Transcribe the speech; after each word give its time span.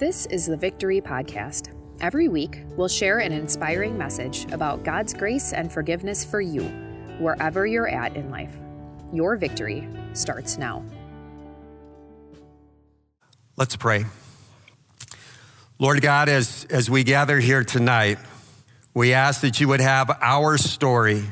This 0.00 0.24
is 0.30 0.46
the 0.46 0.56
Victory 0.56 1.02
Podcast. 1.02 1.74
Every 2.00 2.28
week, 2.28 2.62
we'll 2.74 2.88
share 2.88 3.18
an 3.18 3.32
inspiring 3.32 3.98
message 3.98 4.50
about 4.50 4.82
God's 4.82 5.12
grace 5.12 5.52
and 5.52 5.70
forgiveness 5.70 6.24
for 6.24 6.40
you, 6.40 6.62
wherever 7.18 7.66
you're 7.66 7.86
at 7.86 8.16
in 8.16 8.30
life. 8.30 8.56
Your 9.12 9.36
victory 9.36 9.86
starts 10.14 10.56
now. 10.56 10.82
Let's 13.58 13.76
pray. 13.76 14.06
Lord 15.78 16.00
God, 16.00 16.30
as, 16.30 16.66
as 16.70 16.88
we 16.88 17.04
gather 17.04 17.38
here 17.38 17.62
tonight, 17.62 18.16
we 18.94 19.12
ask 19.12 19.42
that 19.42 19.60
you 19.60 19.68
would 19.68 19.80
have 19.80 20.16
our 20.22 20.56
story 20.56 21.24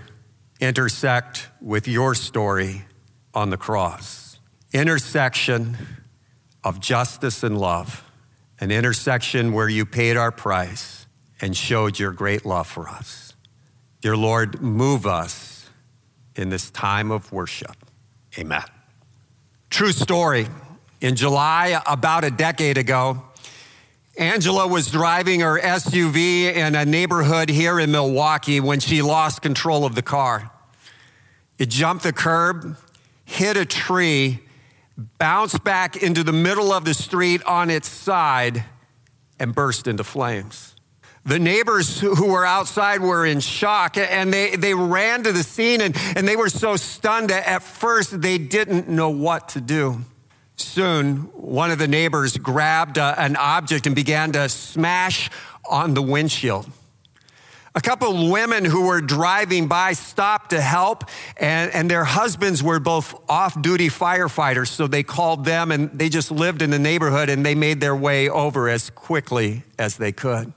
intersect 0.61 1.49
with 1.63 1.89
your 1.89 2.15
story 2.15 2.85
on 3.33 3.49
the 3.49 3.57
cross. 3.57 4.41
Intersection 4.75 5.79
of 6.63 6.81
justice 6.81 7.43
and 7.43 7.57
love, 7.57 8.05
an 8.61 8.71
intersection 8.71 9.53
where 9.53 9.69
you 9.69 9.87
paid 9.87 10.17
our 10.17 10.33
price 10.33 11.07
and 11.41 11.57
showed 11.57 11.99
your 11.99 12.13
great 12.13 12.45
love 12.45 12.67
for 12.67 12.89
us. 12.89 13.35
Dear 14.01 14.17
Lord, 14.17 14.61
move 14.61 15.07
us 15.07 15.69
in 16.35 16.51
this 16.51 16.71
time 16.71 17.11
of 17.11 17.33
worship. 17.33 17.77
Amen. 18.39 18.63
True 19.71 19.93
story. 19.93 20.47
In 21.01 21.15
July, 21.15 21.81
about 21.87 22.25
a 22.25 22.31
decade 22.31 22.79
ago, 22.79 23.23
Angela 24.19 24.67
was 24.67 24.91
driving 24.91 25.41
her 25.41 25.61
SUV 25.61 26.53
in 26.53 26.75
a 26.75 26.85
neighborhood 26.85 27.49
here 27.49 27.79
in 27.79 27.93
Milwaukee 27.93 28.59
when 28.59 28.81
she 28.81 29.01
lost 29.01 29.43
control 29.43 29.85
of 29.85 29.95
the 29.95 30.03
car. 30.03 30.51
It 31.57 31.69
jumped 31.69 32.03
the 32.03 32.13
curb, 32.13 32.77
hit 33.25 33.57
a 33.57 33.65
tree, 33.65 34.41
bounced 34.99 35.63
back 35.63 35.97
into 35.97 36.25
the 36.25 36.33
middle 36.33 36.73
of 36.73 36.85
the 36.85 36.93
street 36.93 37.43
on 37.45 37.71
its 37.71 37.89
side, 37.89 38.65
and 39.39 39.55
burst 39.55 39.87
into 39.87 40.03
flames. 40.03 40.75
The 41.25 41.39
neighbors 41.39 42.01
who 42.01 42.27
were 42.27 42.45
outside 42.45 43.01
were 43.01 43.25
in 43.27 43.41
shock 43.41 43.97
and 43.99 44.33
they, 44.33 44.57
they 44.57 44.73
ran 44.73 45.25
to 45.25 45.33
the 45.33 45.43
scene 45.43 45.81
and, 45.81 45.95
and 46.17 46.27
they 46.27 46.37
were 46.37 46.49
so 46.49 46.77
stunned 46.77 47.29
that 47.31 47.47
at 47.47 47.63
first 47.63 48.23
they 48.23 48.39
didn't 48.39 48.89
know 48.89 49.11
what 49.11 49.51
to 49.51 49.61
do. 49.61 50.01
Soon, 50.57 51.17
one 51.35 51.71
of 51.71 51.79
the 51.79 51.87
neighbors 51.87 52.37
grabbed 52.37 52.99
uh, 52.99 53.15
an 53.19 53.37
object 53.37 53.87
and 53.87 53.95
began 53.95 54.33
to 54.33 54.49
smash 54.49 55.29
on 55.69 55.95
the 55.95 56.03
windshield. 56.03 56.67
A 57.79 57.81
couple 57.81 58.11
of 58.11 58.31
women 58.33 58.65
who 58.65 58.87
were 58.87 59.01
driving 59.01 59.69
by 59.69 59.93
stopped 59.93 60.51
to 60.51 60.61
help, 60.61 61.05
and, 61.37 61.73
and 61.73 61.89
their 61.89 62.03
husbands 62.03 62.61
were 62.61 62.81
both 62.81 63.15
off 63.29 63.63
duty 63.63 63.89
firefighters, 63.89 64.67
so 64.67 64.89
they 64.89 65.05
called 65.05 65.45
them 65.45 65.71
and 65.71 65.89
they 65.97 66.09
just 66.09 66.33
lived 66.33 66.61
in 66.61 66.71
the 66.71 66.79
neighborhood 66.81 67.29
and 67.29 67.47
they 67.47 67.55
made 67.55 67.81
their 67.81 67.95
way 67.95 68.29
over 68.29 68.69
as 68.69 68.91
quickly 68.91 69.63
as 69.79 69.97
they 69.97 70.11
could. 70.11 70.53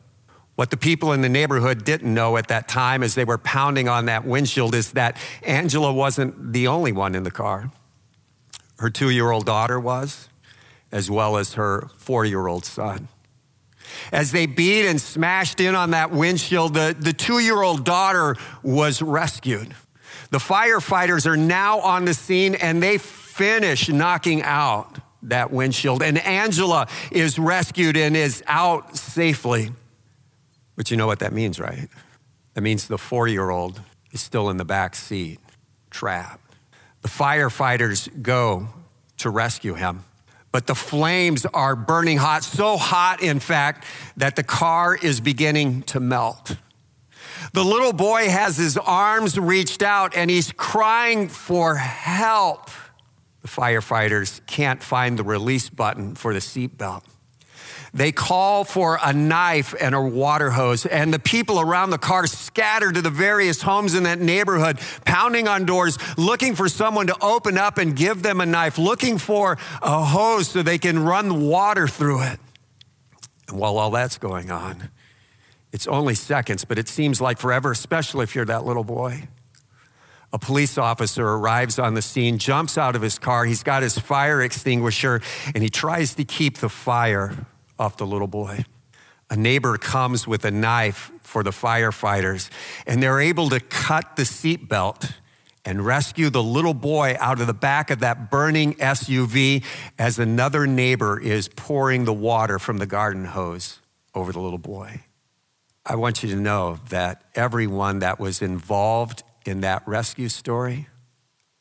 What 0.56 0.72
the 0.72 0.78
people 0.78 1.14
in 1.14 1.22
the 1.22 1.30
neighborhood 1.30 1.86
didn't 1.86 2.12
know 2.12 2.38
at 2.38 2.48
that 2.48 2.68
time 2.68 3.04
as 3.04 3.14
they 3.14 3.24
were 3.24 3.38
pounding 3.38 3.88
on 3.88 4.06
that 4.06 4.26
windshield 4.26 4.74
is 4.74 4.94
that 4.94 5.16
Angela 5.44 5.94
wasn't 5.94 6.54
the 6.54 6.66
only 6.66 6.92
one 6.92 7.14
in 7.14 7.22
the 7.22 7.30
car. 7.30 7.72
Her 8.80 8.90
two 8.90 9.12
year 9.12 9.30
old 9.30 9.46
daughter 9.46 9.80
was, 9.80 10.28
as 10.92 11.12
well 11.12 11.38
as 11.38 11.54
her 11.54 11.88
four 12.00 12.26
year 12.26 12.48
old 12.48 12.66
son. 12.66 13.10
As 14.12 14.32
they 14.32 14.46
beat 14.46 14.88
and 14.88 15.00
smashed 15.00 15.60
in 15.60 15.76
on 15.76 15.92
that 15.92 16.12
windshield, 16.12 16.74
the, 16.74 16.96
the 16.98 17.14
two 17.14 17.40
year 17.40 17.62
old 17.62 17.86
daughter 17.86 18.36
was 18.64 19.02
rescued. 19.02 19.74
The 20.32 20.38
firefighters 20.38 21.26
are 21.26 21.38
now 21.38 21.80
on 21.80 22.06
the 22.06 22.14
scene 22.14 22.56
and 22.56 22.82
they 22.82 22.98
finish 22.98 23.90
knocking 23.90 24.42
out 24.44 24.98
that 25.24 25.52
windshield. 25.52 26.02
And 26.02 26.18
Angela 26.20 26.88
is 27.12 27.38
rescued 27.38 27.98
and 27.98 28.16
is 28.16 28.44
out 28.48 28.96
safely. 28.98 29.72
But 30.76 30.90
you 30.90 30.98
know 30.98 31.08
what 31.08 31.20
that 31.20 31.34
means, 31.34 31.60
right? 31.60 31.90
That 32.54 32.62
means 32.62 32.88
the 32.88 32.98
four 32.98 33.28
year 33.28 33.50
old 33.50 33.82
is 34.12 34.22
still 34.22 34.50
in 34.50 34.58
the 34.58 34.66
back 34.66 34.96
seat, 34.96 35.40
trapped. 35.90 36.56
The 37.02 37.10
firefighters 37.10 38.22
go 38.22 38.68
to 39.18 39.30
rescue 39.30 39.74
him. 39.74 40.04
But 40.52 40.68
the 40.68 40.76
flames 40.76 41.46
are 41.46 41.76
burning 41.76 42.18
hot, 42.18 42.44
so 42.44 42.78
hot, 42.78 43.22
in 43.22 43.40
fact, 43.40 43.86
that 44.18 44.36
the 44.36 44.44
car 44.44 44.96
is 44.96 45.22
beginning 45.22 45.84
to 45.84 46.00
melt. 46.00 46.58
The 47.54 47.64
little 47.64 47.94
boy 47.94 48.30
has 48.30 48.58
his 48.58 48.78
arms 48.78 49.38
reached 49.38 49.82
out 49.82 50.16
and 50.16 50.30
he's 50.30 50.52
crying 50.52 51.28
for 51.28 51.76
help. 51.76 52.70
The 53.42 53.48
firefighters 53.48 54.46
can't 54.46 54.84
find 54.84 55.18
the 55.18 55.24
release 55.24 55.70
button 55.70 56.16
for 56.16 56.34
the 56.34 56.40
seatbelt. 56.40 57.04
They 57.94 58.14
call 58.14 58.64
for 58.64 58.98
a 59.04 59.12
knife 59.12 59.76
and 59.80 59.94
a 59.94 60.02
water 60.02 60.52
hose, 60.52 60.86
and 60.86 61.14
the 61.14 61.20
people 61.20 61.60
around 61.60 61.90
the 61.90 61.98
car 61.98 62.26
scatter 62.26 62.90
to 62.90 63.02
the 63.02 63.10
various 63.10 63.62
homes 63.62 63.96
in 63.96 64.04
that 64.04 64.20
neighborhood, 64.20 64.80
pounding 65.04 65.50
on 65.50 65.66
doors, 65.66 65.98
looking 66.18 66.56
for 66.56 66.70
someone 66.70 67.08
to 67.08 67.18
open 67.22 67.58
up 67.58 67.78
and 67.78 67.94
give 67.96 68.24
them 68.24 68.40
a 68.40 68.46
knife, 68.46 68.78
looking 68.78 69.18
for 69.18 69.58
a 69.82 70.06
hose 70.06 70.48
so 70.48 70.64
they 70.64 70.78
can 70.78 71.00
run 71.00 71.42
water 71.42 71.86
through 71.86 72.22
it. 72.22 72.40
And 73.50 73.60
while 73.60 73.78
all 73.78 73.92
that's 73.92 74.18
going 74.18 74.52
on, 74.52 74.90
it's 75.74 75.88
only 75.88 76.16
seconds, 76.16 76.64
but 76.64 76.80
it 76.80 76.88
seems 76.88 77.20
like 77.20 77.40
forever, 77.40 77.72
especially 77.72 78.24
if 78.24 78.36
you're 78.36 78.46
that 78.46 78.66
little 78.66 78.86
boy. 78.86 79.28
A 80.32 80.40
police 80.40 80.78
officer 80.78 81.28
arrives 81.28 81.78
on 81.78 81.94
the 81.94 82.02
scene, 82.02 82.38
jumps 82.38 82.78
out 82.78 82.96
of 82.96 83.02
his 83.02 83.20
car. 83.20 83.44
He's 83.44 83.64
got 83.64 83.84
his 83.84 84.00
fire 84.00 84.42
extinguisher, 84.42 85.22
and 85.54 85.62
he 85.62 85.70
tries 85.70 86.16
to 86.16 86.24
keep 86.24 86.60
the 86.60 86.70
fire 86.70 87.36
off 87.82 87.98
the 87.98 88.06
little 88.06 88.28
boy. 88.28 88.64
A 89.32 89.36
neighbor 89.36 89.78
comes 89.78 90.28
with 90.28 90.46
a 90.46 90.52
knife 90.52 91.12
for 91.22 91.42
the 91.42 91.50
firefighters, 91.50 92.50
and 92.86 93.02
they're 93.02 93.20
able 93.20 93.50
to 93.50 93.60
cut 93.60 94.16
the 94.16 94.24
seatbelt 94.24 95.14
and 95.66 95.84
rescue 95.84 96.30
the 96.30 96.44
little 96.44 96.74
boy 96.74 97.16
out 97.20 97.42
of 97.42 97.48
the 97.48 97.54
back 97.54 97.90
of 97.90 98.00
that 98.00 98.30
burning 98.30 98.76
SUV 98.76 99.64
as 99.98 100.20
another 100.20 100.68
neighbor 100.68 101.20
is 101.20 101.48
pouring 101.48 102.06
the 102.06 102.14
water 102.14 102.60
from 102.60 102.78
the 102.78 102.86
garden 102.86 103.26
hose 103.26 103.80
over 104.14 104.32
the 104.32 104.40
little 104.40 104.60
boy. 104.60 105.02
I 105.86 105.96
want 105.96 106.22
you 106.22 106.30
to 106.30 106.36
know 106.36 106.80
that 106.90 107.24
everyone 107.34 108.00
that 108.00 108.20
was 108.20 108.42
involved 108.42 109.24
in 109.46 109.62
that 109.62 109.88
rescue 109.88 110.30
story, 110.30 110.88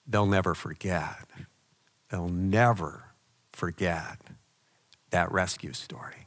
they'll 0.07 0.27
never 0.27 0.55
forget. 0.55 1.17
They'll 2.11 2.29
never 2.29 3.05
forget 3.53 4.19
that 5.11 5.33
rescue 5.33 5.73
story. 5.73 6.27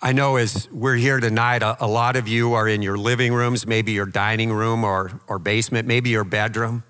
I 0.00 0.12
know 0.12 0.36
as 0.36 0.68
we're 0.70 0.96
here 0.96 1.20
tonight, 1.20 1.62
a, 1.62 1.82
a, 1.82 1.86
lot 1.86 2.16
of 2.16 2.28
you 2.28 2.52
are 2.52 2.68
in 2.68 2.82
your 2.82 2.98
living 2.98 3.32
rooms, 3.32 3.66
maybe 3.66 3.92
your 3.92 4.04
dining 4.04 4.52
room 4.52 4.84
or, 4.84 5.20
or 5.26 5.38
basement, 5.38 5.88
maybe 5.88 6.10
your 6.10 6.24
bedroom. 6.24 6.84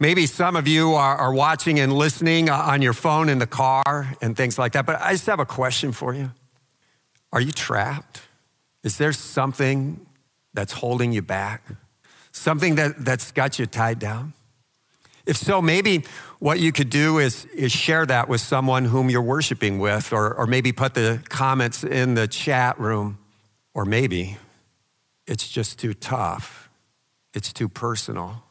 Maybe 0.00 0.26
some 0.26 0.56
of 0.56 0.66
you 0.66 0.94
are, 0.94 1.16
are 1.16 1.32
watching 1.32 1.78
and 1.78 1.92
listening 1.92 2.50
uh, 2.50 2.56
on 2.56 2.82
your 2.82 2.94
phone 2.94 3.28
in 3.28 3.38
the 3.38 3.46
car 3.46 4.16
and 4.20 4.36
things 4.36 4.58
like 4.58 4.72
that. 4.72 4.86
But 4.86 5.00
I 5.00 5.12
just 5.12 5.26
have 5.26 5.38
a 5.38 5.46
question 5.46 5.92
for 5.92 6.14
you 6.14 6.32
Are 7.32 7.40
you 7.40 7.52
trapped? 7.52 8.22
Is 8.82 8.98
there 8.98 9.12
something 9.12 10.04
that's 10.52 10.72
holding 10.72 11.12
you 11.12 11.22
back? 11.22 11.62
Something 12.32 12.74
that, 12.74 13.04
that's 13.04 13.30
got 13.30 13.58
you 13.60 13.66
tied 13.66 14.00
down? 14.00 14.32
If 15.28 15.36
so, 15.36 15.60
maybe 15.60 16.04
what 16.38 16.58
you 16.58 16.72
could 16.72 16.88
do 16.88 17.18
is, 17.18 17.44
is 17.54 17.70
share 17.70 18.06
that 18.06 18.30
with 18.30 18.40
someone 18.40 18.86
whom 18.86 19.10
you're 19.10 19.20
worshiping 19.20 19.78
with, 19.78 20.10
or, 20.10 20.32
or 20.32 20.46
maybe 20.46 20.72
put 20.72 20.94
the 20.94 21.20
comments 21.28 21.84
in 21.84 22.14
the 22.14 22.26
chat 22.26 22.80
room, 22.80 23.18
or 23.74 23.84
maybe 23.84 24.38
it's 25.26 25.46
just 25.46 25.78
too 25.78 25.92
tough, 25.92 26.70
it's 27.34 27.52
too 27.52 27.68
personal. 27.68 28.42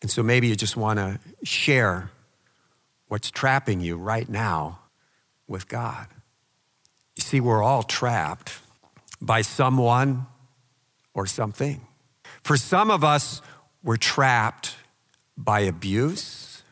And 0.00 0.10
so 0.10 0.22
maybe 0.22 0.48
you 0.48 0.56
just 0.56 0.74
want 0.74 0.98
to 0.98 1.20
share 1.44 2.10
what's 3.08 3.30
trapping 3.30 3.80
you 3.82 3.98
right 3.98 4.26
now 4.26 4.78
with 5.46 5.68
God. 5.68 6.06
You 7.14 7.22
see, 7.22 7.40
we're 7.40 7.62
all 7.62 7.82
trapped 7.82 8.58
by 9.20 9.42
someone 9.42 10.24
or 11.12 11.26
something. 11.26 11.86
For 12.42 12.56
some 12.56 12.90
of 12.90 13.04
us, 13.04 13.42
we're 13.82 13.98
trapped 13.98 14.76
by 15.44 15.60
abuse, 15.60 16.62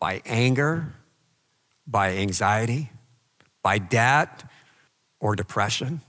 by 0.00 0.22
anger, 0.24 0.94
by 1.86 2.16
anxiety, 2.16 2.90
by 3.62 3.78
debt 3.78 4.44
or 5.20 5.36
depression. 5.36 6.00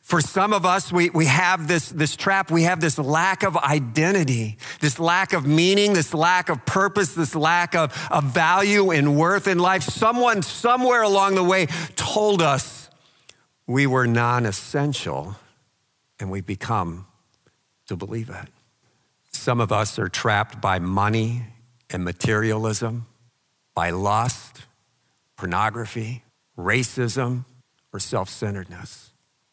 For 0.00 0.20
some 0.20 0.52
of 0.52 0.64
us, 0.64 0.92
we, 0.92 1.10
we 1.10 1.26
have 1.26 1.66
this, 1.66 1.88
this 1.88 2.14
trap, 2.14 2.50
we 2.50 2.62
have 2.62 2.80
this 2.80 2.98
lack 2.98 3.42
of 3.42 3.56
identity, 3.56 4.56
this 4.80 5.00
lack 5.00 5.32
of 5.32 5.46
meaning, 5.46 5.92
this 5.92 6.14
lack 6.14 6.48
of 6.48 6.64
purpose, 6.64 7.14
this 7.14 7.34
lack 7.34 7.74
of, 7.74 7.92
of 8.10 8.24
value 8.24 8.90
and 8.92 9.16
worth 9.16 9.48
in 9.48 9.58
life. 9.58 9.82
Someone 9.82 10.42
somewhere 10.42 11.02
along 11.02 11.34
the 11.34 11.44
way 11.44 11.66
told 11.96 12.40
us 12.40 12.88
we 13.66 13.86
were 13.86 14.06
non 14.06 14.46
essential, 14.46 15.34
and 16.20 16.30
we 16.30 16.40
become 16.40 17.06
to 17.88 17.96
believe 17.96 18.30
it. 18.30 18.48
Some 19.46 19.60
of 19.60 19.70
us 19.70 19.96
are 20.00 20.08
trapped 20.08 20.60
by 20.60 20.80
money 20.80 21.44
and 21.88 22.02
materialism, 22.02 23.06
by 23.76 23.90
lust, 23.90 24.62
pornography, 25.36 26.24
racism, 26.58 27.44
or 27.92 28.00
self 28.00 28.28
centeredness. 28.28 29.12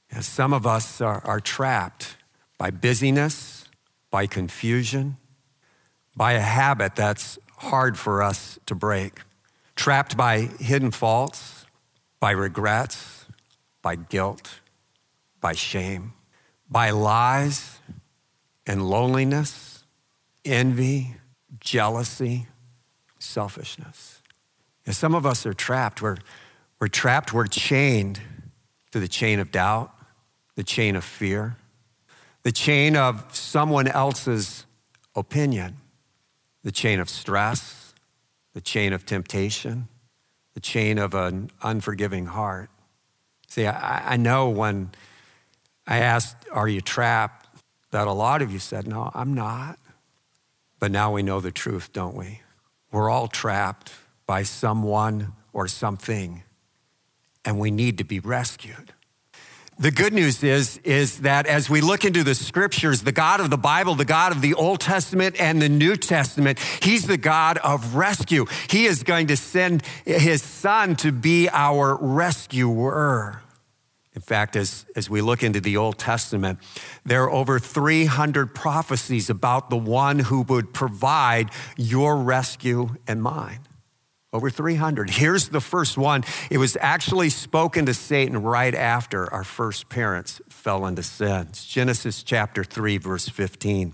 And 0.10 0.26
Some 0.26 0.52
of 0.52 0.66
us 0.66 1.00
are, 1.00 1.22
are 1.24 1.40
trapped 1.40 2.18
by 2.58 2.72
busyness, 2.72 3.66
by 4.10 4.26
confusion, 4.26 5.18
by 6.16 6.32
a 6.32 6.42
habit 6.42 6.96
that's 6.96 7.38
hard 7.58 7.96
for 7.96 8.24
us 8.24 8.58
to 8.66 8.74
break, 8.74 9.20
trapped 9.76 10.18
by 10.18 10.50
hidden 10.60 10.90
faults, 10.90 11.68
by 12.20 12.32
regrets, 12.32 13.26
by 13.84 13.94
guilt, 13.96 14.60
by 15.40 15.54
shame, 15.54 16.14
by 16.68 16.90
lies 16.90 17.78
and 18.66 18.90
loneliness, 18.90 19.73
envy, 20.46 21.16
jealousy, 21.60 22.48
selfishness. 23.20 24.22
And 24.86 24.96
some 24.96 25.16
of 25.16 25.26
us 25.26 25.46
are 25.46 25.54
trapped. 25.54 26.02
We're, 26.02 26.18
we're 26.80 26.88
trapped, 26.88 27.34
we're 27.34 27.48
chained 27.48 28.22
to 28.92 29.00
the 29.00 29.08
chain 29.08 29.40
of 29.40 29.52
doubt, 29.52 29.92
the 30.56 30.64
chain 30.64 30.96
of 30.96 31.04
fear, 31.04 31.58
the 32.44 32.52
chain 32.52 32.96
of 32.96 33.26
someone 33.36 33.88
else's 33.88 34.66
opinion, 35.16 35.78
the 36.64 36.72
chain 36.72 37.00
of 37.00 37.10
stress, 37.10 37.94
the 38.54 38.62
chain 38.62 38.94
of 38.94 39.06
temptation, 39.06 39.88
the 40.54 40.60
chain 40.60 41.00
of 41.00 41.14
an 41.14 41.50
unforgiving 41.62 42.28
heart. 42.28 42.70
See, 43.48 43.66
I, 43.66 44.14
I 44.14 44.18
know 44.18 44.50
when 44.50 44.92
I 45.88 46.00
asked, 46.00 46.38
Are 46.52 46.68
you 46.68 46.82
trapped? 46.82 47.48
that 47.92 48.08
a 48.08 48.12
lot 48.12 48.42
of 48.42 48.52
you 48.52 48.60
said, 48.60 48.88
No, 48.88 49.12
I'm 49.14 49.34
not. 49.34 49.78
But 50.84 50.92
now 50.92 51.14
we 51.14 51.24
know 51.24 51.40
the 51.40 51.50
truth, 51.50 51.94
don't 51.94 52.14
we? 52.14 52.42
We're 52.92 53.10
all 53.10 53.30
trapped 53.30 53.94
by 54.28 54.44
someone 54.44 55.32
or 55.54 55.66
something, 55.70 56.44
and 57.46 57.58
we 57.58 57.72
need 57.72 58.00
to 58.00 58.04
be 58.04 58.20
rescued. 58.20 58.92
The 59.80 59.92
good 59.92 60.12
news 60.12 60.44
is, 60.44 60.82
is 60.84 61.20
that 61.20 61.48
as 61.48 61.70
we 61.70 61.80
look 61.80 62.04
into 62.04 62.22
the 62.22 62.36
scriptures, 62.36 63.04
the 63.04 63.14
God 63.14 63.40
of 63.40 63.50
the 63.50 63.58
Bible, 63.58 63.96
the 63.96 64.04
God 64.04 64.34
of 64.34 64.42
the 64.42 64.56
Old 64.56 64.82
Testament 64.82 65.40
and 65.40 65.62
the 65.62 65.70
New 65.70 65.96
Testament, 65.96 66.60
He's 66.82 67.08
the 67.08 67.16
God 67.16 67.60
of 67.60 67.96
rescue. 67.96 68.46
He 68.70 68.86
is 68.86 69.04
going 69.04 69.28
to 69.28 69.38
send 69.38 69.86
His 70.04 70.44
Son 70.44 70.98
to 70.98 71.14
be 71.14 71.48
our 71.48 71.96
rescuer. 71.96 73.43
In 74.16 74.22
fact, 74.22 74.56
as, 74.56 74.86
as 74.96 75.10
we 75.10 75.22
look 75.22 75.42
into 75.42 75.60
the 75.60 75.78
Old 75.78 75.98
Testament, 75.98 76.60
there 77.04 77.24
are 77.24 77.32
over 77.32 77.58
300 77.58 78.54
prophecies 78.54 79.30
about 79.30 79.70
the 79.70 79.78
one 79.78 80.20
who 80.20 80.42
would 80.44 80.74
provide 80.74 81.50
your 81.78 82.18
rescue 82.18 82.96
and 83.08 83.24
mine. 83.24 83.62
Over 84.32 84.50
300. 84.50 85.12
Here's 85.12 85.50
the 85.50 85.62
first 85.62 85.98
one. 85.98 86.24
It 86.50 86.58
was 86.58 86.76
actually 86.82 87.30
spoken 87.30 87.86
to 87.86 87.94
Satan 87.94 88.42
right 88.42 88.74
after 88.74 89.32
our 89.32 89.44
first 89.44 89.90
parents 89.90 90.42
fell 90.50 90.86
into 90.88 91.04
sin. 91.04 91.48
It's 91.50 91.66
Genesis 91.66 92.24
chapter 92.24 92.64
3, 92.64 92.98
verse 92.98 93.30
15. 93.30 93.94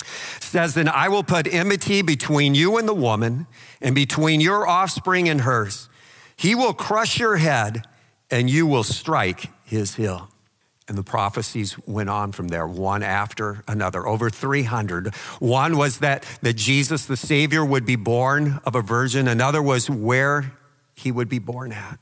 It 0.00 0.06
says, 0.42 0.74
Then 0.74 0.88
I 0.88 1.08
will 1.08 1.22
put 1.22 1.52
enmity 1.52 2.02
between 2.02 2.56
you 2.56 2.76
and 2.76 2.88
the 2.88 2.94
woman, 2.94 3.46
and 3.80 3.94
between 3.94 4.40
your 4.40 4.66
offspring 4.66 5.28
and 5.28 5.42
hers. 5.42 5.88
He 6.36 6.56
will 6.56 6.74
crush 6.74 7.20
your 7.20 7.36
head, 7.36 7.86
and 8.32 8.50
you 8.50 8.66
will 8.66 8.82
strike 8.82 9.50
his 9.64 9.94
heel. 9.94 10.28
And 10.88 10.98
the 10.98 11.04
prophecies 11.04 11.78
went 11.86 12.10
on 12.10 12.32
from 12.32 12.48
there, 12.48 12.66
one 12.66 13.04
after 13.04 13.62
another, 13.68 14.04
over 14.06 14.30
300. 14.30 15.14
One 15.38 15.76
was 15.76 15.98
that, 16.00 16.24
that 16.42 16.54
Jesus, 16.54 17.06
the 17.06 17.16
Savior, 17.16 17.64
would 17.64 17.86
be 17.86 17.94
born 17.94 18.60
of 18.64 18.74
a 18.74 18.82
virgin. 18.82 19.28
Another 19.28 19.62
was 19.62 19.88
where 19.88 20.52
he 20.94 21.12
would 21.12 21.28
be 21.28 21.38
born 21.38 21.70
at. 21.72 22.00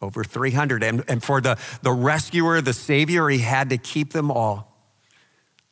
Over 0.00 0.22
300. 0.22 0.84
And, 0.84 1.02
and 1.08 1.24
for 1.24 1.40
the, 1.40 1.58
the 1.82 1.90
rescuer, 1.90 2.60
the 2.60 2.72
Savior, 2.72 3.28
he 3.28 3.38
had 3.38 3.70
to 3.70 3.78
keep 3.78 4.12
them 4.12 4.30
all. 4.30 4.72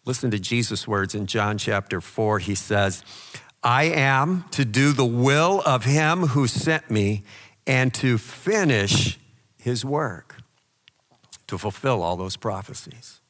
Listen 0.04 0.30
to 0.32 0.38
Jesus' 0.38 0.86
words 0.88 1.14
in 1.14 1.26
John 1.26 1.58
chapter 1.58 2.00
4. 2.00 2.40
He 2.40 2.56
says, 2.56 3.04
I 3.62 3.84
am 3.84 4.44
to 4.50 4.64
do 4.64 4.92
the 4.92 5.06
will 5.06 5.62
of 5.64 5.84
him 5.84 6.28
who 6.28 6.48
sent 6.48 6.90
me 6.90 7.22
and 7.66 7.94
to 7.94 8.18
finish 8.18 9.18
his 9.66 9.84
work 9.84 10.36
to 11.48 11.58
fulfill 11.58 12.00
all 12.00 12.16
those 12.16 12.36
prophecies. 12.36 13.20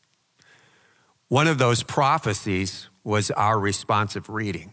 One 1.29 1.47
of 1.47 1.57
those 1.57 1.83
prophecies 1.83 2.91
was 3.03 3.31
our 3.31 3.59
responsive 3.59 4.29
reading 4.29 4.73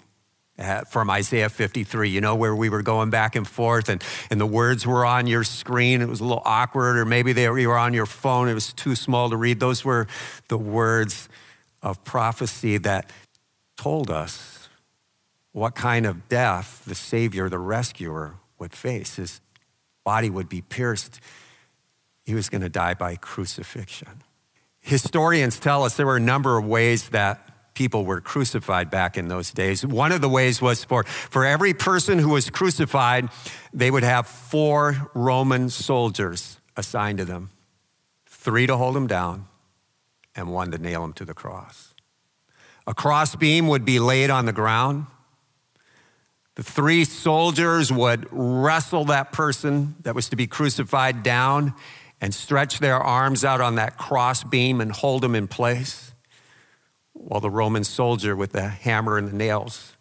uh, 0.60 0.82
from 0.82 1.10
Isaiah 1.10 1.48
53, 1.48 2.10
you 2.10 2.20
know, 2.20 2.36
where 2.36 2.54
we 2.54 2.68
were 2.68 2.82
going 2.82 3.12
back 3.12 3.38
and 3.38 3.48
forth 3.48 3.88
and, 3.88 4.04
and 4.30 4.42
the 4.42 4.46
words 4.46 4.86
were 4.86 5.06
on 5.06 5.26
your 5.26 5.46
screen. 5.46 6.02
It 6.02 6.10
was 6.10 6.20
a 6.20 6.26
little 6.26 6.42
awkward, 6.44 6.98
or 6.98 7.06
maybe 7.06 7.32
they 7.32 7.48
were 7.48 7.78
on 7.78 7.94
your 7.94 8.08
phone. 8.08 8.50
It 8.50 8.56
was 8.56 8.74
too 8.74 8.94
small 8.94 9.30
to 9.30 9.38
read. 9.38 9.62
Those 9.62 9.86
were 9.86 10.08
the 10.50 10.58
words 10.58 11.30
of 11.82 12.04
prophecy 12.04 12.78
that 12.80 13.10
told 13.78 14.12
us 14.12 14.68
what 15.54 15.76
kind 15.76 16.06
of 16.06 16.28
death 16.28 16.84
the 16.86 16.94
Savior, 16.94 17.48
the 17.48 17.58
rescuer, 17.58 18.36
would 18.60 18.74
face. 18.74 19.16
His 19.16 19.40
body 20.04 20.30
would 20.30 20.50
be 20.50 20.62
pierced 20.62 21.22
he 22.24 22.34
was 22.34 22.50
going 22.50 22.62
to 22.62 22.70
die 22.70 22.94
by 22.94 23.16
crucifixion. 23.16 24.24
Historians 24.80 25.60
tell 25.60 25.84
us 25.84 25.96
there 25.96 26.06
were 26.06 26.18
a 26.18 26.22
number 26.22 26.58
of 26.58 26.66
ways 26.66 27.10
that 27.10 27.74
people 27.74 28.06
were 28.06 28.22
crucified 28.22 28.90
back 28.90 29.18
in 29.18 29.28
those 29.28 29.52
days. 29.52 29.86
One 29.86 30.12
of 30.12 30.22
the 30.22 30.30
ways 30.30 30.62
was 30.62 30.84
for, 30.84 31.04
for 31.04 31.46
every 31.46 31.74
person 31.74 32.20
who 32.20 32.30
was 32.30 32.50
crucified, 32.50 33.30
they 33.74 33.90
would 33.90 34.04
have 34.04 34.28
four 34.28 35.10
Roman 35.14 35.70
soldiers 35.70 36.60
assigned 36.76 37.20
to 37.20 37.26
them 37.26 37.50
three 38.44 38.68
to 38.68 38.76
hold 38.76 38.98
him 38.98 39.08
down, 39.08 39.46
and 40.36 40.52
one 40.52 40.70
to 40.72 40.78
nail 40.78 41.04
him 41.06 41.14
to 41.14 41.24
the 41.24 41.34
cross. 41.34 41.94
A 42.86 42.94
crossbeam 42.94 43.70
would 43.70 43.86
be 43.86 44.00
laid 44.00 44.30
on 44.30 44.46
the 44.46 44.52
ground. 44.52 45.06
The 46.56 46.64
three 46.64 47.06
soldiers 47.06 47.90
would 47.90 48.28
wrestle 48.32 49.06
that 49.06 49.32
person 49.32 49.96
that 50.02 50.14
was 50.14 50.28
to 50.30 50.36
be 50.36 50.46
crucified 50.46 51.24
down 51.24 51.74
and 52.24 52.34
stretch 52.34 52.80
their 52.80 52.96
arms 52.96 53.44
out 53.44 53.60
on 53.60 53.76
that 53.76 53.98
cross 53.98 54.46
beam 54.46 54.80
and 54.80 54.94
hold 54.94 55.22
them 55.22 55.36
in 55.36 55.46
place 55.46 56.14
while 57.12 57.42
the 57.42 57.50
Roman 57.50 57.84
soldier 57.84 58.34
with 58.34 58.54
the 58.54 58.70
hammer 58.70 59.18
and 59.18 59.28
the 59.28 59.36
nails 59.36 59.98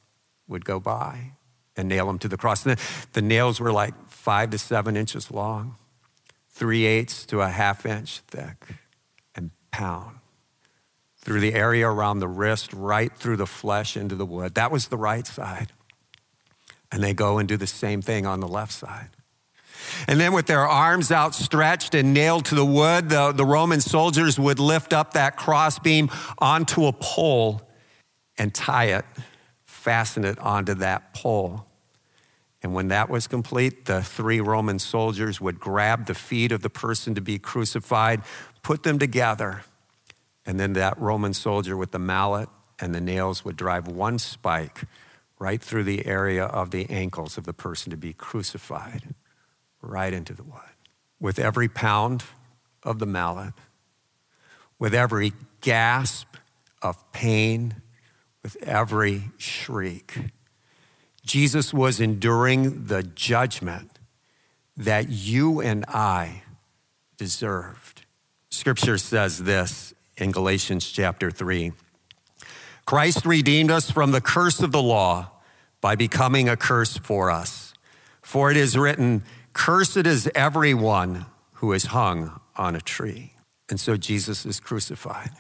would 0.47 0.65
go 0.65 0.79
by 0.79 1.33
and 1.77 1.89
nail 1.89 2.07
them 2.07 2.21
to 2.21 2.29
the 2.29 2.37
cross. 2.37 2.63
The, 2.63 2.81
the 3.13 3.23
nails 3.23 3.59
were 3.59 3.73
like 3.73 4.09
five 4.09 4.51
to 4.51 4.59
seven 4.59 4.97
inches 4.97 5.33
long, 5.33 5.75
three 6.49 6.85
eighths 6.85 7.27
to 7.27 7.41
a 7.41 7.49
half 7.49 7.85
inch 7.85 8.21
thick, 8.29 8.77
and 9.35 9.51
pound 9.73 10.19
through 11.17 11.41
the 11.41 11.55
area 11.55 11.89
around 11.89 12.21
the 12.21 12.29
wrist, 12.29 12.73
right 12.73 13.13
through 13.17 13.39
the 13.39 13.47
flesh 13.49 13.97
into 13.97 14.15
the 14.15 14.27
wood. 14.27 14.55
That 14.55 14.71
was 14.71 14.87
the 14.87 14.97
right 14.97 15.27
side. 15.27 15.73
And 16.93 17.03
they 17.03 17.15
go 17.15 17.39
and 17.39 17.49
do 17.49 17.57
the 17.57 17.67
same 17.67 18.01
thing 18.01 18.27
on 18.27 18.39
the 18.39 18.47
left 18.47 18.73
side. 18.73 19.09
And 20.09 20.21
then, 20.21 20.33
with 20.33 20.47
their 20.47 20.67
arms 20.67 21.11
outstretched 21.11 21.95
and 21.95 22.13
nailed 22.13 22.47
to 22.47 22.55
the 22.55 22.65
wood, 22.65 23.09
the, 23.09 23.33
the 23.33 23.45
Roman 23.45 23.81
soldiers 23.81 24.39
would 24.39 24.59
lift 24.59 24.93
up 24.93 25.15
that 25.15 25.37
crossbeam 25.37 26.11
onto 26.39 26.87
a 26.87 26.93
pole 26.93 27.63
and 28.39 28.55
tie 28.55 28.87
it, 28.87 29.05
fasten 29.65 30.25
it 30.25 30.39
onto 30.39 30.75
that 30.75 31.15
pole. 31.15 31.67
And 32.63 32.75
when 32.75 32.89
that 32.89 33.11
was 33.11 33.27
complete, 33.27 33.87
the 33.87 34.03
three 34.03 34.41
Roman 34.41 34.79
soldiers 34.79 35.41
would 35.41 35.59
grab 35.59 36.07
the 36.07 36.15
feet 36.15 36.53
of 36.53 36.63
the 36.63 36.71
person 36.71 37.15
to 37.15 37.21
be 37.21 37.39
crucified, 37.39 38.23
put 38.63 38.85
them 38.85 38.99
together, 38.99 39.65
and 40.47 40.61
then 40.61 40.75
that 40.75 40.99
Roman 40.99 41.35
soldier 41.35 41.77
with 41.77 41.91
the 41.91 41.99
mallet 41.99 42.49
and 42.81 42.95
the 42.95 43.01
nails 43.01 43.45
would 43.45 43.57
drive 43.57 43.89
one 43.89 44.19
spike 44.19 44.83
right 45.39 45.61
through 45.61 45.85
the 45.85 46.07
area 46.07 46.45
of 46.45 46.71
the 46.71 46.89
ankles 46.89 47.37
of 47.37 47.45
the 47.45 47.53
person 47.53 47.91
to 47.91 47.97
be 47.97 48.13
crucified 48.13 49.15
right 49.83 50.13
into 50.13 50.33
the 50.33 50.43
wood. 50.43 50.61
With 51.21 51.39
every 51.39 51.69
pound 51.69 52.25
of 52.83 52.99
the 52.99 53.07
mallet, 53.07 53.55
with 54.79 54.95
every 54.95 55.33
gasp 55.61 56.37
of 56.81 57.13
pain, 57.13 57.75
with 58.43 58.57
every 58.63 59.31
shriek, 59.37 60.19
Jesus 61.25 61.73
was 61.73 62.01
enduring 62.01 62.87
the 62.87 63.03
judgment 63.03 63.99
that 64.77 65.09
you 65.09 65.61
and 65.61 65.85
I 65.87 66.43
deserved. 67.17 68.05
Scripture 68.51 68.99
says 68.99 69.39
this 69.39 69.95
in 70.17 70.33
Galatians 70.33 70.91
chapter 70.91 71.31
3 71.31 71.73
Christ 72.85 73.25
redeemed 73.25 73.71
us 73.71 73.91
from 73.91 74.11
the 74.11 74.21
curse 74.21 74.61
of 74.61 74.73
the 74.73 74.83
law 74.83 75.31
by 75.81 75.95
becoming 75.95 76.49
a 76.49 76.57
curse 76.57 76.97
for 76.97 77.31
us. 77.31 77.75
For 78.23 78.51
it 78.51 78.57
is 78.57 78.77
written, 78.77 79.23
Cursed 79.53 80.07
is 80.07 80.31
everyone 80.35 81.27
who 81.55 81.73
is 81.73 81.87
hung 81.87 82.41
on 82.57 82.75
a 82.75 82.81
tree. 82.81 83.35
And 83.69 83.81
so 83.81 83.97
Jesus 83.97 84.45
is 84.45 84.61
crucified. 84.61 85.31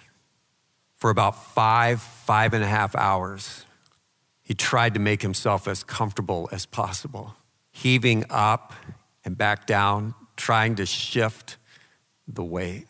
For 0.96 1.10
about 1.10 1.52
five, 1.52 2.00
five 2.00 2.54
and 2.54 2.62
a 2.62 2.66
half 2.66 2.94
hours, 2.94 3.64
he 4.42 4.54
tried 4.54 4.94
to 4.94 5.00
make 5.00 5.22
himself 5.22 5.66
as 5.66 5.82
comfortable 5.82 6.48
as 6.52 6.64
possible, 6.64 7.34
heaving 7.72 8.24
up 8.30 8.72
and 9.24 9.36
back 9.36 9.66
down 9.66 10.14
trying 10.36 10.74
to 10.76 10.86
shift 10.86 11.56
the 12.26 12.44
weight. 12.44 12.86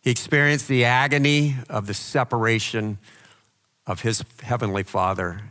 He 0.00 0.10
experienced 0.10 0.68
the 0.68 0.84
agony 0.84 1.56
of 1.68 1.86
the 1.86 1.94
separation 1.94 2.98
of 3.86 4.02
his 4.02 4.24
heavenly 4.42 4.82
Father 4.82 5.50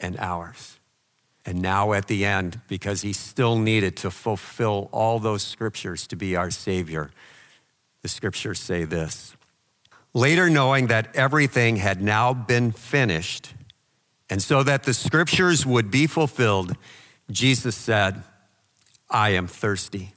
and 0.00 0.16
ours. 0.18 0.78
And 1.48 1.62
now 1.62 1.94
at 1.94 2.08
the 2.08 2.26
end, 2.26 2.60
because 2.68 3.00
he 3.00 3.14
still 3.14 3.56
needed 3.56 3.96
to 3.96 4.10
fulfill 4.10 4.90
all 4.92 5.18
those 5.18 5.42
scriptures 5.42 6.06
to 6.08 6.14
be 6.14 6.36
our 6.36 6.50
Savior, 6.50 7.10
the 8.02 8.08
scriptures 8.08 8.60
say 8.60 8.84
this. 8.84 9.34
Later, 10.12 10.50
knowing 10.50 10.88
that 10.88 11.16
everything 11.16 11.76
had 11.76 12.02
now 12.02 12.34
been 12.34 12.70
finished, 12.70 13.54
and 14.28 14.42
so 14.42 14.62
that 14.62 14.82
the 14.82 14.92
scriptures 14.92 15.64
would 15.64 15.90
be 15.90 16.06
fulfilled, 16.06 16.76
Jesus 17.30 17.74
said, 17.74 18.24
I 19.08 19.30
am 19.30 19.46
thirsty. 19.46 20.12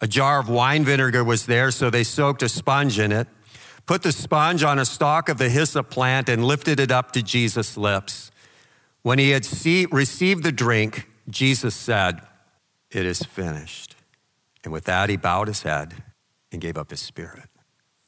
A 0.00 0.06
jar 0.06 0.40
of 0.40 0.48
wine 0.48 0.86
vinegar 0.86 1.22
was 1.22 1.44
there, 1.44 1.72
so 1.72 1.90
they 1.90 2.04
soaked 2.04 2.42
a 2.42 2.48
sponge 2.48 2.98
in 2.98 3.12
it, 3.12 3.28
put 3.84 4.02
the 4.02 4.12
sponge 4.12 4.62
on 4.62 4.78
a 4.78 4.86
stalk 4.86 5.28
of 5.28 5.36
the 5.36 5.50
hyssop 5.50 5.90
plant, 5.90 6.30
and 6.30 6.42
lifted 6.42 6.80
it 6.80 6.90
up 6.90 7.12
to 7.12 7.22
Jesus' 7.22 7.76
lips. 7.76 8.30
When 9.04 9.18
he 9.18 9.30
had 9.30 9.44
see, 9.44 9.86
received 9.92 10.44
the 10.44 10.50
drink, 10.50 11.06
Jesus 11.28 11.74
said, 11.74 12.22
It 12.90 13.04
is 13.04 13.22
finished. 13.22 13.96
And 14.64 14.72
with 14.72 14.84
that, 14.84 15.10
he 15.10 15.18
bowed 15.18 15.46
his 15.46 15.62
head 15.62 15.92
and 16.50 16.58
gave 16.58 16.78
up 16.78 16.88
his 16.88 17.00
spirit. 17.00 17.50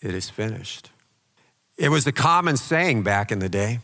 It 0.00 0.14
is 0.14 0.30
finished. 0.30 0.90
It 1.76 1.90
was 1.90 2.06
a 2.06 2.12
common 2.12 2.56
saying 2.56 3.02
back 3.02 3.30
in 3.30 3.40
the 3.40 3.50
day 3.50 3.80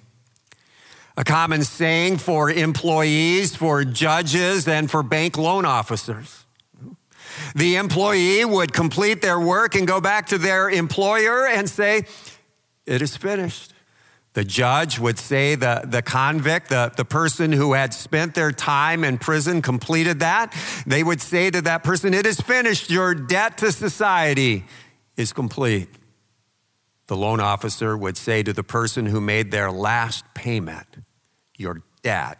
a 1.19 1.25
common 1.25 1.63
saying 1.63 2.17
for 2.17 2.51
employees, 2.51 3.55
for 3.55 3.85
judges, 3.85 4.67
and 4.67 4.91
for 4.91 5.03
bank 5.03 5.37
loan 5.37 5.67
officers. 5.67 6.47
The 7.55 7.77
employee 7.77 8.47
would 8.47 8.73
complete 8.73 9.21
their 9.21 9.39
work 9.39 9.75
and 9.75 9.87
go 9.87 10.01
back 10.01 10.29
to 10.29 10.39
their 10.39 10.71
employer 10.71 11.47
and 11.47 11.69
say, 11.69 12.05
It 12.87 13.03
is 13.03 13.19
finished. 13.19 13.75
The 14.35 14.45
judge 14.45 14.99
would 14.99 15.19
say 15.19 15.57
the, 15.57 15.83
the 15.85 16.01
convict, 16.01 16.71
the, 16.71 16.93
the 16.97 17.05
person 17.05 17.53
who 17.53 17.75
had 17.75 17.93
spent 17.93 18.35
their 18.35 18.51
time 18.51 19.05
in 19.05 19.19
prison, 19.19 19.61
completed 19.61 20.21
that. 20.21 20.55
They 20.87 21.03
would 21.03 21.21
say 21.21 21.51
to 21.51 21.61
that 21.63 21.85
person, 21.85 22.15
It 22.15 22.25
is 22.25 22.41
finished. 22.41 22.91
Your 22.91 23.15
debt 23.15 23.59
to 23.59 23.71
society 23.73 24.65
is 25.17 25.33
complete. 25.35 25.89
The 27.09 27.17
loan 27.17 27.41
officer 27.41 27.95
would 27.95 28.17
say 28.17 28.43
to 28.43 28.55
the 28.55 28.63
person 28.63 29.05
who 29.07 29.21
made 29.21 29.51
their 29.51 29.71
last 29.71 30.25
payment, 30.35 30.87
Your 31.59 31.83
debt 32.03 32.39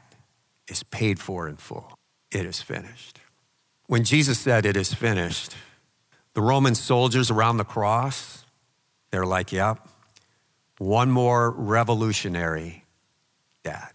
is 0.69 0.83
paid 0.85 1.19
for 1.19 1.47
in 1.47 1.57
full. 1.57 1.99
It 2.31 2.47
is 2.47 2.63
finished. 2.63 3.21
When 3.87 4.05
Jesus 4.05 4.39
said, 4.39 4.65
It 4.65 4.79
is 4.79 4.95
finished, 4.95 5.55
the 6.33 6.41
Roman 6.41 6.75
soldiers 6.75 7.31
around 7.31 7.59
the 7.59 7.65
cross, 7.65 8.47
they're 9.11 9.27
like, 9.27 9.53
Yep, 9.53 9.87
one 10.83 11.11
more 11.11 11.51
revolutionary 11.51 12.85
dad. 13.63 13.93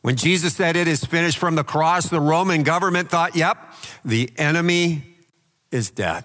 When 0.00 0.16
Jesus 0.16 0.54
said, 0.54 0.76
It 0.76 0.88
is 0.88 1.04
finished 1.04 1.38
from 1.38 1.54
the 1.54 1.64
cross, 1.64 2.08
the 2.08 2.20
Roman 2.20 2.62
government 2.62 3.10
thought, 3.10 3.36
Yep, 3.36 3.58
the 4.04 4.30
enemy 4.36 5.02
is 5.70 5.90
dead. 5.90 6.24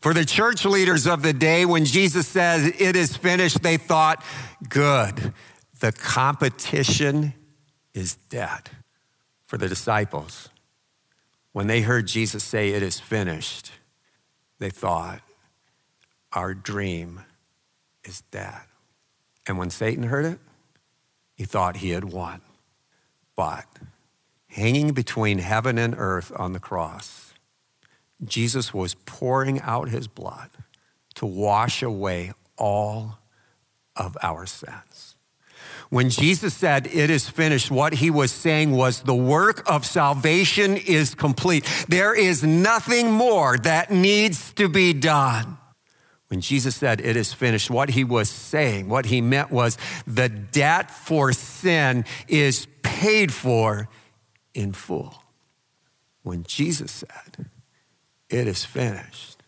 For 0.00 0.12
the 0.12 0.24
church 0.24 0.64
leaders 0.64 1.06
of 1.06 1.22
the 1.22 1.32
day, 1.32 1.64
when 1.64 1.84
Jesus 1.84 2.26
says 2.26 2.66
it 2.66 2.96
is 2.96 3.16
finished, 3.16 3.62
they 3.62 3.76
thought, 3.76 4.24
good, 4.68 5.32
the 5.78 5.92
competition 5.92 7.34
is 7.94 8.16
dead. 8.28 8.68
For 9.46 9.56
the 9.56 9.68
disciples, 9.68 10.48
when 11.52 11.68
they 11.68 11.82
heard 11.82 12.08
Jesus 12.08 12.42
say 12.42 12.70
it 12.70 12.82
is 12.82 12.98
finished, 12.98 13.70
they 14.58 14.70
thought, 14.70 15.20
our 16.32 16.52
dream 16.52 17.20
is 18.02 18.22
dead. 18.32 18.62
And 19.46 19.58
when 19.58 19.70
Satan 19.70 20.04
heard 20.04 20.24
it, 20.24 20.38
he 21.34 21.44
thought 21.44 21.76
he 21.76 21.90
had 21.90 22.04
won. 22.04 22.40
But 23.34 23.66
hanging 24.48 24.92
between 24.92 25.38
heaven 25.38 25.78
and 25.78 25.94
earth 25.96 26.32
on 26.36 26.52
the 26.52 26.60
cross, 26.60 27.32
Jesus 28.24 28.72
was 28.72 28.94
pouring 28.94 29.60
out 29.60 29.88
his 29.88 30.06
blood 30.06 30.50
to 31.14 31.26
wash 31.26 31.82
away 31.82 32.32
all 32.56 33.18
of 33.96 34.16
our 34.22 34.46
sins. 34.46 35.16
When 35.90 36.08
Jesus 36.08 36.54
said, 36.54 36.86
It 36.86 37.10
is 37.10 37.28
finished, 37.28 37.70
what 37.70 37.94
he 37.94 38.10
was 38.10 38.32
saying 38.32 38.70
was, 38.70 39.02
The 39.02 39.14
work 39.14 39.68
of 39.70 39.84
salvation 39.84 40.76
is 40.76 41.14
complete. 41.14 41.64
There 41.88 42.14
is 42.14 42.42
nothing 42.42 43.12
more 43.12 43.58
that 43.58 43.90
needs 43.90 44.52
to 44.54 44.68
be 44.68 44.94
done. 44.94 45.58
When 46.32 46.40
Jesus 46.40 46.74
said, 46.76 47.02
It 47.02 47.14
is 47.14 47.34
finished, 47.34 47.70
what 47.70 47.90
he 47.90 48.04
was 48.04 48.30
saying, 48.30 48.88
what 48.88 49.04
he 49.04 49.20
meant 49.20 49.50
was, 49.50 49.76
The 50.06 50.30
debt 50.30 50.90
for 50.90 51.30
sin 51.34 52.06
is 52.26 52.66
paid 52.82 53.30
for 53.30 53.90
in 54.54 54.72
full. 54.72 55.22
When 56.22 56.44
Jesus 56.44 56.90
said, 56.90 57.50
it 58.30 58.46
is 58.48 58.64
finished. 58.64 59.42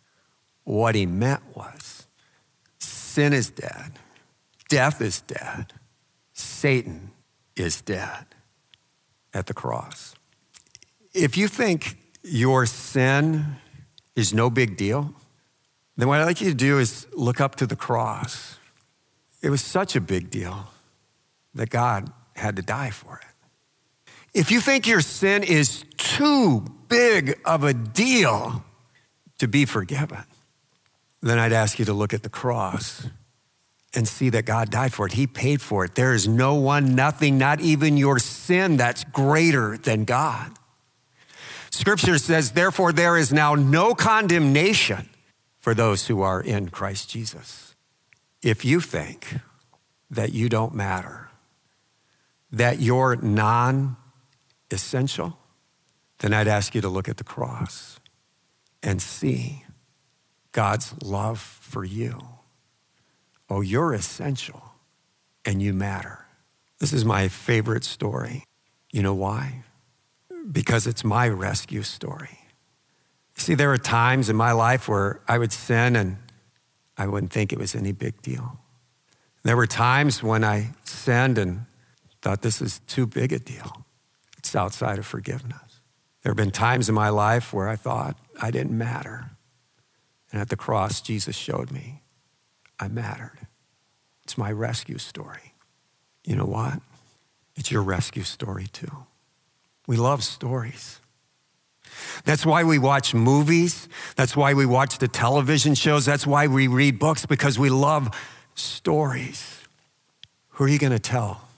What 0.64 0.94
he 0.94 1.06
meant 1.06 1.40
was 1.56 2.06
sin 2.78 3.32
is 3.32 3.48
dead, 3.48 3.92
death 4.68 5.00
is 5.00 5.22
dead, 5.22 5.72
Satan 6.34 7.12
is 7.56 7.80
dead 7.80 8.26
at 9.32 9.46
the 9.46 9.54
cross. 9.54 10.14
If 11.14 11.38
you 11.38 11.48
think 11.48 11.96
your 12.22 12.66
sin 12.66 13.56
is 14.14 14.34
no 14.34 14.50
big 14.50 14.76
deal, 14.76 15.14
then 15.96 16.08
what 16.08 16.20
I'd 16.20 16.24
like 16.24 16.40
you 16.40 16.48
to 16.50 16.54
do 16.54 16.78
is 16.78 17.06
look 17.12 17.40
up 17.40 17.56
to 17.56 17.66
the 17.66 17.76
cross. 17.76 18.58
It 19.42 19.50
was 19.50 19.60
such 19.62 19.94
a 19.94 20.00
big 20.00 20.30
deal 20.30 20.66
that 21.54 21.70
God 21.70 22.10
had 22.34 22.56
to 22.56 22.62
die 22.62 22.90
for 22.90 23.20
it. 23.22 24.08
If 24.32 24.50
you 24.50 24.60
think 24.60 24.86
your 24.86 25.00
sin 25.00 25.44
is 25.44 25.84
too 25.96 26.64
big 26.88 27.38
of 27.44 27.62
a 27.62 27.72
deal, 27.72 28.64
to 29.38 29.48
be 29.48 29.64
forgiven, 29.64 30.24
then 31.20 31.38
I'd 31.38 31.52
ask 31.52 31.78
you 31.78 31.84
to 31.86 31.92
look 31.92 32.14
at 32.14 32.22
the 32.22 32.28
cross 32.28 33.06
and 33.94 34.08
see 34.08 34.30
that 34.30 34.44
God 34.44 34.70
died 34.70 34.92
for 34.92 35.06
it. 35.06 35.12
He 35.12 35.26
paid 35.26 35.60
for 35.60 35.84
it. 35.84 35.94
There 35.94 36.14
is 36.14 36.26
no 36.26 36.54
one, 36.54 36.94
nothing, 36.94 37.38
not 37.38 37.60
even 37.60 37.96
your 37.96 38.18
sin 38.18 38.76
that's 38.76 39.04
greater 39.04 39.76
than 39.76 40.04
God. 40.04 40.52
Scripture 41.70 42.18
says, 42.18 42.52
therefore, 42.52 42.92
there 42.92 43.16
is 43.16 43.32
now 43.32 43.54
no 43.54 43.94
condemnation 43.94 45.08
for 45.64 45.73
those 45.73 46.09
who 46.09 46.21
are 46.21 46.42
in 46.42 46.68
Christ 46.68 47.09
Jesus. 47.09 47.75
If 48.42 48.66
you 48.66 48.80
think 48.80 49.38
that 50.11 50.30
you 50.30 50.50
don't 50.50 50.75
matter, 50.75 51.30
that 52.52 52.80
you're 52.80 53.16
non 53.16 53.97
essential, 54.71 55.38
then 56.18 56.35
I'd 56.35 56.49
ask 56.49 56.75
you 56.75 56.83
to 56.83 56.90
look 56.90 57.09
at 57.09 57.16
the 57.16 57.25
cross 57.25 57.99
and 58.83 59.00
see 59.00 59.64
God's 60.52 61.02
love 61.02 61.40
for 61.40 61.83
you. 61.83 62.28
Oh, 63.49 63.62
you're 63.62 63.94
essential 63.94 64.75
and 65.47 65.62
you 65.62 65.73
matter. 65.73 66.26
This 66.78 66.92
is 66.92 67.06
my 67.06 67.28
favorite 67.28 67.85
story. 67.85 68.44
You 68.92 69.02
know 69.02 69.14
why? 69.14 69.64
Because 70.52 70.87
it's 70.87 71.04
my 71.04 71.26
rescue 71.26 71.85
story. 71.85 72.43
See, 73.36 73.54
there 73.54 73.68
were 73.68 73.78
times 73.78 74.28
in 74.28 74.36
my 74.36 74.52
life 74.52 74.88
where 74.88 75.20
I 75.26 75.38
would 75.38 75.52
sin 75.52 75.96
and 75.96 76.18
I 76.96 77.06
wouldn't 77.06 77.32
think 77.32 77.52
it 77.52 77.58
was 77.58 77.74
any 77.74 77.92
big 77.92 78.22
deal. 78.22 78.58
There 79.42 79.56
were 79.56 79.66
times 79.66 80.22
when 80.22 80.44
I 80.44 80.70
sinned 80.84 81.36
and 81.36 81.66
thought 82.22 82.42
this 82.42 82.62
is 82.62 82.80
too 82.86 83.06
big 83.06 83.32
a 83.32 83.38
deal. 83.38 83.84
It's 84.38 84.56
outside 84.56 84.98
of 84.98 85.06
forgiveness. 85.06 85.80
There 86.22 86.30
have 86.30 86.36
been 86.36 86.50
times 86.50 86.88
in 86.88 86.94
my 86.94 87.10
life 87.10 87.52
where 87.52 87.68
I 87.68 87.76
thought 87.76 88.16
I 88.40 88.50
didn't 88.50 88.76
matter. 88.76 89.30
And 90.32 90.40
at 90.40 90.48
the 90.48 90.56
cross, 90.56 91.00
Jesus 91.02 91.36
showed 91.36 91.70
me 91.70 92.02
I 92.80 92.88
mattered. 92.88 93.46
It's 94.22 94.38
my 94.38 94.50
rescue 94.50 94.98
story. 94.98 95.54
You 96.24 96.36
know 96.36 96.46
what? 96.46 96.80
It's 97.56 97.70
your 97.70 97.82
rescue 97.82 98.22
story 98.22 98.66
too. 98.72 99.04
We 99.86 99.96
love 99.96 100.24
stories. 100.24 101.00
That's 102.24 102.44
why 102.46 102.64
we 102.64 102.78
watch 102.78 103.14
movies. 103.14 103.88
That's 104.16 104.36
why 104.36 104.54
we 104.54 104.66
watch 104.66 104.98
the 104.98 105.08
television 105.08 105.74
shows. 105.74 106.04
That's 106.04 106.26
why 106.26 106.46
we 106.46 106.66
read 106.66 106.98
books 106.98 107.26
because 107.26 107.58
we 107.58 107.70
love 107.70 108.14
stories. 108.54 109.60
Who 110.50 110.64
are 110.64 110.68
you 110.68 110.78
going 110.78 110.92
to 110.92 110.98
tell 110.98 111.48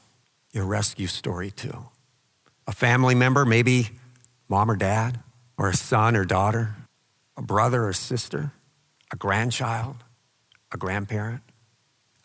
your 0.53 0.65
rescue 0.65 1.07
story 1.07 1.51
to? 1.53 1.87
A 2.67 2.73
family 2.73 3.15
member, 3.15 3.45
maybe 3.45 3.91
mom 4.49 4.71
or 4.71 4.77
dad, 4.77 5.21
or 5.59 5.69
a 5.69 5.77
son 5.77 6.17
or 6.17 6.25
daughter, 6.25 6.75
a 7.37 7.43
brother 7.43 7.87
or 7.87 7.93
sister, 7.93 8.53
a 9.13 9.17
grandchild, 9.17 9.97
a 10.73 10.77
grandparent, 10.77 11.43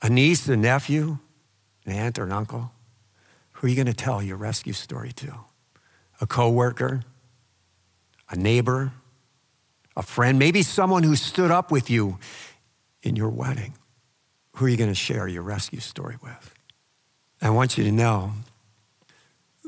a 0.01 0.09
niece, 0.09 0.47
a 0.47 0.57
nephew, 0.57 1.19
an 1.85 1.93
aunt 1.93 2.19
or 2.19 2.23
an 2.23 2.31
uncle? 2.31 2.71
Who 3.53 3.67
are 3.67 3.69
you 3.69 3.75
going 3.75 3.87
to 3.87 3.93
tell 3.93 4.23
your 4.23 4.37
rescue 4.37 4.73
story 4.73 5.11
to? 5.13 5.33
A 6.19 6.27
coworker, 6.27 7.01
a 8.31 8.35
neighbor, 8.35 8.91
a 9.95 10.01
friend, 10.01 10.39
maybe 10.39 10.63
someone 10.63 11.03
who 11.03 11.15
stood 11.15 11.51
up 11.51 11.69
with 11.69 11.89
you 11.89 12.17
in 13.03 13.15
your 13.15 13.29
wedding. 13.29 13.73
Who 14.55 14.65
are 14.65 14.69
you 14.69 14.77
going 14.77 14.89
to 14.89 14.95
share 14.95 15.27
your 15.27 15.43
rescue 15.43 15.81
story 15.81 16.17
with? 16.23 16.53
I 17.41 17.49
want 17.49 17.77
you 17.77 17.83
to 17.83 17.91
know 17.91 18.33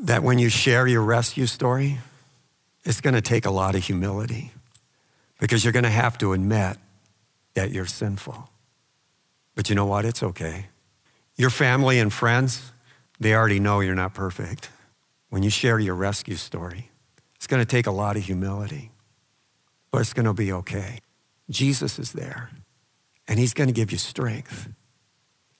that 0.03 0.24
when 0.24 0.39
you 0.39 0.50
share 0.50 0.88
your 0.88 1.01
rescue 1.01 1.46
story, 1.46 2.00
it's 2.84 3.01
going 3.01 3.15
to 3.15 3.22
take 3.22 3.46
a 3.46 3.51
lot 3.51 3.75
of 3.75 3.84
humility 3.84 4.51
because 5.39 5.63
you're 5.63 5.74
going 5.74 5.84
to 5.84 5.89
have 5.89 6.17
to 6.20 6.34
admit 6.34 6.77
that 7.53 7.72
you're 7.72 7.86
sinful. 7.86 8.50
But 9.55 9.70
you 9.70 9.75
know 9.75 9.86
what? 9.86 10.05
It's 10.05 10.24
okay. 10.24 10.67
Your 11.36 11.50
family 11.50 12.00
and 12.00 12.12
friends, 12.12 12.72
they 13.20 13.34
already 13.34 13.60
know 13.60 13.79
you're 13.79 13.96
not 13.96 14.13
perfect. 14.13 14.70
When 15.29 15.43
you 15.43 15.50
share 15.50 15.79
your 15.79 15.96
rescue 15.96 16.36
story, 16.36 16.89
it's 17.43 17.47
going 17.47 17.59
to 17.62 17.65
take 17.65 17.88
a 17.88 17.91
lot 17.91 18.15
of 18.15 18.23
humility, 18.23 18.89
but 19.91 20.00
it's 20.00 20.13
going 20.13 20.25
to 20.25 20.33
be 20.33 20.53
okay. 20.53 21.00
Jesus 21.50 22.00
is 22.00 22.13
there, 22.13 22.51
and 23.27 23.38
He's 23.38 23.53
going 23.53 23.67
to 23.67 23.73
give 23.73 23.91
you 23.91 23.97
strength. 23.97 24.69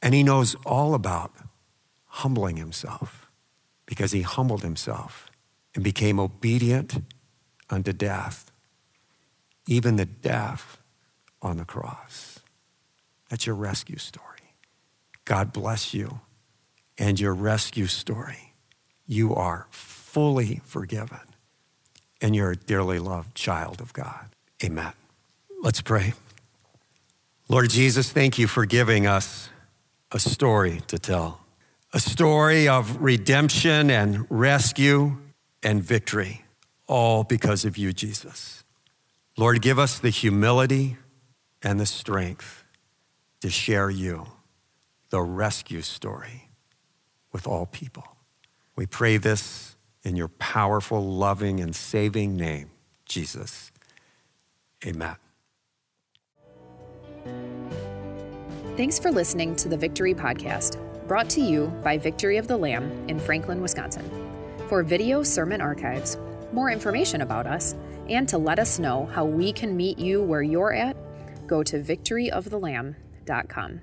And 0.02 0.14
He 0.14 0.24
knows 0.24 0.56
all 0.66 0.94
about 0.94 1.34
humbling 2.06 2.56
Himself 2.56 3.30
because 3.86 4.14
He 4.14 4.22
humbled 4.22 4.62
Himself 4.62 5.30
and 5.76 5.84
became 5.84 6.22
obedient 6.22 7.04
unto 7.70 7.92
death, 7.92 8.50
even 9.68 9.98
the 9.98 10.06
death 10.06 10.78
on 11.42 11.58
the 11.58 11.66
cross. 11.66 12.40
That's 13.30 13.46
your 13.46 13.58
rescue 13.58 13.98
story. 13.98 14.56
God 15.26 15.52
bless 15.52 15.94
you 15.94 16.22
and 16.98 17.20
your 17.20 17.34
rescue 17.34 17.88
story. 17.88 18.54
You 19.06 19.36
are 19.36 19.68
fully 19.70 20.62
forgiven 20.64 21.20
and 22.24 22.34
you're 22.34 22.52
a 22.52 22.56
dearly 22.56 23.00
loved 23.00 23.36
child 23.36 23.82
of 23.82 23.92
God. 23.92 24.30
Amen. 24.64 24.94
Let's 25.62 25.82
pray. 25.82 26.14
Lord 27.50 27.70
Jesus, 27.70 28.12
thank 28.12 28.40
you 28.40 28.48
for 28.48 28.66
giving 28.66 29.06
us 29.06 29.50
a 30.12 30.20
story 30.20 30.82
to 30.88 30.98
tell, 30.98 31.42
a 31.92 32.00
story 32.00 32.68
of 32.68 33.02
redemption 33.02 33.92
and 33.92 34.26
rescue 34.30 35.18
and 35.62 35.84
victory, 35.84 36.46
all 36.88 37.26
because 37.26 37.66
of 37.66 37.78
you, 37.78 37.92
Jesus. 37.92 38.64
Lord, 39.38 39.62
give 39.62 39.78
us 39.78 40.00
the 40.00 40.10
humility 40.10 40.96
and 41.62 41.80
the 41.80 41.86
strength 41.86 42.64
to 43.42 43.50
share 43.50 43.90
you, 43.90 44.28
the 45.10 45.22
rescue 45.22 45.82
story, 45.82 46.50
with 47.34 47.46
all 47.46 47.66
people. 47.66 48.16
We 48.78 48.86
pray 48.86 49.18
this 49.18 49.73
in 50.04 50.16
your 50.16 50.28
powerful, 50.28 51.04
loving, 51.04 51.60
and 51.60 51.76
saving 51.76 52.36
name, 52.36 52.70
Jesus. 53.06 53.72
Amen. 54.86 55.16
Thanks 58.76 59.00
for 59.00 59.12
listening 59.12 59.56
to 59.58 59.70
the 59.70 59.78
Victory 59.78 60.14
Podcast, 60.14 60.78
brought 61.08 61.30
to 61.30 61.42
you 61.42 61.68
by 61.84 61.98
Victory 61.98 62.38
of 62.38 62.48
the 62.48 62.58
Lamb 62.58 62.92
in 63.08 63.20
Franklin, 63.20 63.62
Wisconsin. 63.62 64.10
For 64.68 64.84
video 64.84 65.24
sermon 65.24 65.62
archives, 65.62 66.18
more 66.52 66.72
information 66.72 67.22
about 67.22 67.46
us, 67.46 67.76
and 68.10 68.28
to 68.30 68.38
let 68.38 68.60
us 68.60 68.80
know 68.80 69.06
how 69.14 69.26
we 69.26 69.54
can 69.54 69.78
meet 69.78 70.00
you 70.00 70.24
where 70.24 70.42
you're 70.42 70.74
at, 70.74 70.98
go 71.48 71.64
to 71.64 71.82
victoryofthelamb.com. 71.82 73.82